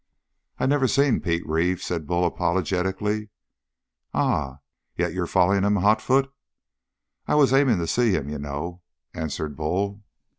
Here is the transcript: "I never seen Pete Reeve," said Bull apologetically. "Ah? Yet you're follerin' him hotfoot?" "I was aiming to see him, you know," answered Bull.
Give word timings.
"I 0.57 0.65
never 0.65 0.87
seen 0.87 1.21
Pete 1.21 1.47
Reeve," 1.47 1.79
said 1.83 2.07
Bull 2.07 2.25
apologetically. 2.25 3.29
"Ah? 4.15 4.61
Yet 4.97 5.13
you're 5.13 5.27
follerin' 5.27 5.63
him 5.63 5.75
hotfoot?" 5.75 6.33
"I 7.27 7.35
was 7.35 7.53
aiming 7.53 7.77
to 7.77 7.85
see 7.85 8.13
him, 8.13 8.27
you 8.27 8.39
know," 8.39 8.81
answered 9.13 9.55
Bull. 9.55 10.01